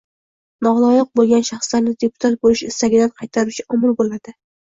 [0.67, 4.35] noloyiq bo‘lgan shaxslarni deputat bo‘lish istagidan qaytaruvchi omil bo‘ladi.